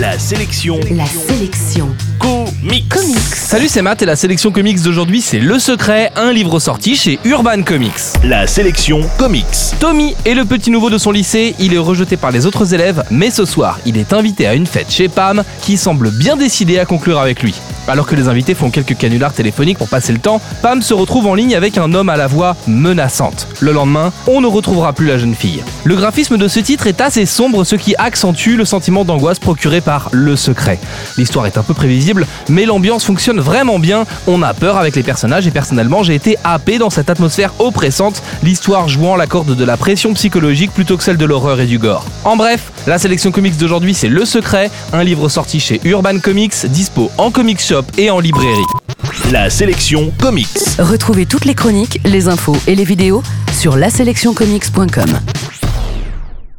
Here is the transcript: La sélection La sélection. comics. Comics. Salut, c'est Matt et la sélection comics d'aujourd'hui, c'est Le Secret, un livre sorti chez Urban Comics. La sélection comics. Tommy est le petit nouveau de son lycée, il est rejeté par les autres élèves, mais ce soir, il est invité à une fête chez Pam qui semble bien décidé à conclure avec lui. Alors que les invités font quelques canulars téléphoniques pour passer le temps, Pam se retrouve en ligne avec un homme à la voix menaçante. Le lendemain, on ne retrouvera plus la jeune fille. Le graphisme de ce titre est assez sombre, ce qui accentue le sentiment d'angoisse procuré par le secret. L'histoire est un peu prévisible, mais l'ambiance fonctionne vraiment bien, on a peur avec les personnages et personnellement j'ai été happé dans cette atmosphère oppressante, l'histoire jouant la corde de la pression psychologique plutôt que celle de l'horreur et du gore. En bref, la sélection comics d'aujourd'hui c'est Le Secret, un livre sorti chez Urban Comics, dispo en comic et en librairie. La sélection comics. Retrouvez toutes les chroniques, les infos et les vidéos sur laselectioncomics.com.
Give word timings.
La 0.00 0.18
sélection 0.18 0.80
La 0.92 1.04
sélection. 1.04 1.94
comics. 2.18 2.88
Comics. 2.88 3.18
Salut, 3.34 3.68
c'est 3.68 3.82
Matt 3.82 4.00
et 4.00 4.06
la 4.06 4.16
sélection 4.16 4.50
comics 4.50 4.80
d'aujourd'hui, 4.80 5.20
c'est 5.20 5.40
Le 5.40 5.58
Secret, 5.58 6.10
un 6.16 6.32
livre 6.32 6.58
sorti 6.58 6.96
chez 6.96 7.18
Urban 7.26 7.62
Comics. 7.62 7.92
La 8.24 8.46
sélection 8.46 9.02
comics. 9.18 9.44
Tommy 9.78 10.16
est 10.24 10.32
le 10.32 10.46
petit 10.46 10.70
nouveau 10.70 10.88
de 10.88 10.96
son 10.96 11.10
lycée, 11.10 11.54
il 11.58 11.74
est 11.74 11.78
rejeté 11.78 12.16
par 12.16 12.30
les 12.30 12.46
autres 12.46 12.72
élèves, 12.72 13.04
mais 13.10 13.30
ce 13.30 13.44
soir, 13.44 13.78
il 13.84 13.98
est 13.98 14.14
invité 14.14 14.46
à 14.46 14.54
une 14.54 14.66
fête 14.66 14.90
chez 14.90 15.08
Pam 15.08 15.44
qui 15.60 15.76
semble 15.76 16.10
bien 16.10 16.34
décidé 16.34 16.78
à 16.78 16.86
conclure 16.86 17.18
avec 17.18 17.42
lui. 17.42 17.54
Alors 17.88 18.06
que 18.06 18.14
les 18.14 18.28
invités 18.28 18.54
font 18.54 18.70
quelques 18.70 18.96
canulars 18.96 19.32
téléphoniques 19.32 19.78
pour 19.78 19.88
passer 19.88 20.12
le 20.12 20.18
temps, 20.18 20.40
Pam 20.62 20.82
se 20.82 20.94
retrouve 20.94 21.26
en 21.26 21.34
ligne 21.34 21.54
avec 21.56 21.78
un 21.78 21.92
homme 21.92 22.08
à 22.08 22.16
la 22.16 22.26
voix 22.26 22.56
menaçante. 22.66 23.48
Le 23.60 23.72
lendemain, 23.72 24.12
on 24.26 24.40
ne 24.40 24.46
retrouvera 24.46 24.92
plus 24.92 25.06
la 25.06 25.18
jeune 25.18 25.34
fille. 25.34 25.62
Le 25.84 25.96
graphisme 25.96 26.36
de 26.36 26.48
ce 26.48 26.60
titre 26.60 26.86
est 26.86 27.00
assez 27.00 27.26
sombre, 27.26 27.64
ce 27.64 27.76
qui 27.76 27.94
accentue 27.96 28.56
le 28.56 28.64
sentiment 28.64 29.04
d'angoisse 29.04 29.38
procuré 29.38 29.80
par 29.80 30.08
le 30.12 30.36
secret. 30.36 30.78
L'histoire 31.16 31.46
est 31.46 31.58
un 31.58 31.62
peu 31.62 31.74
prévisible, 31.74 32.26
mais 32.48 32.64
l'ambiance 32.64 33.04
fonctionne 33.04 33.40
vraiment 33.40 33.78
bien, 33.78 34.04
on 34.26 34.42
a 34.42 34.54
peur 34.54 34.76
avec 34.76 34.94
les 34.96 35.02
personnages 35.02 35.46
et 35.46 35.50
personnellement 35.50 36.02
j'ai 36.02 36.14
été 36.14 36.36
happé 36.44 36.78
dans 36.78 36.90
cette 36.90 37.10
atmosphère 37.10 37.52
oppressante, 37.58 38.22
l'histoire 38.42 38.88
jouant 38.88 39.16
la 39.16 39.26
corde 39.26 39.56
de 39.56 39.64
la 39.64 39.76
pression 39.76 40.14
psychologique 40.14 40.72
plutôt 40.72 40.96
que 40.96 41.02
celle 41.02 41.16
de 41.16 41.24
l'horreur 41.24 41.60
et 41.60 41.66
du 41.66 41.78
gore. 41.78 42.04
En 42.24 42.36
bref, 42.36 42.72
la 42.86 42.98
sélection 42.98 43.32
comics 43.32 43.56
d'aujourd'hui 43.56 43.94
c'est 43.94 44.08
Le 44.08 44.24
Secret, 44.24 44.70
un 44.92 45.02
livre 45.02 45.28
sorti 45.28 45.60
chez 45.60 45.80
Urban 45.84 46.18
Comics, 46.18 46.66
dispo 46.66 47.10
en 47.18 47.30
comic 47.30 47.60
et 47.98 48.10
en 48.10 48.20
librairie. 48.20 48.66
La 49.32 49.50
sélection 49.50 50.12
comics. 50.20 50.48
Retrouvez 50.78 51.26
toutes 51.26 51.44
les 51.44 51.54
chroniques, 51.54 52.00
les 52.04 52.28
infos 52.28 52.56
et 52.66 52.74
les 52.74 52.84
vidéos 52.84 53.22
sur 53.52 53.76
laselectioncomics.com. 53.76 55.39